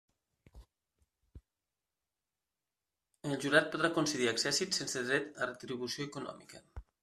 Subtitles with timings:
[3.31, 6.67] El jurat podrà concedir accèssits sense dret a retribució econòmica.